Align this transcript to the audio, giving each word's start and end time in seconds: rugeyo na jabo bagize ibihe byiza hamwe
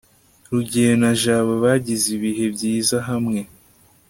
rugeyo 0.51 0.95
na 1.03 1.11
jabo 1.21 1.51
bagize 1.63 2.07
ibihe 2.17 2.45
byiza 2.55 2.97
hamwe 3.07 3.41